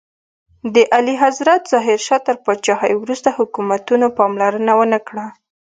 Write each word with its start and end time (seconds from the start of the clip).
د 0.73 0.75
اعلیحضرت 0.95 1.61
ظاهر 1.73 1.99
شاه 2.07 2.21
تر 2.27 2.35
پاچاهۍ 2.43 2.93
وروسته 2.97 3.29
حکومتونو 3.37 4.07
پاملرنه 4.17 4.73
ونکړه. 4.79 5.25